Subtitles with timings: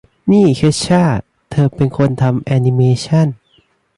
[0.31, 1.03] นี่เคชช่า
[1.51, 3.27] เธอเป็นคนทำแอนิเมชั่น